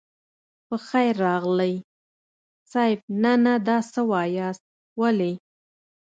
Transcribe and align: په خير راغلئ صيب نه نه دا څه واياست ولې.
په 0.67 0.75
خير 0.87 1.13
راغلئ 1.27 1.75
صيب 2.71 2.99
نه 3.23 3.33
نه 3.45 3.55
دا 3.67 3.77
څه 3.93 4.01
واياست 4.11 4.63
ولې. 4.99 5.33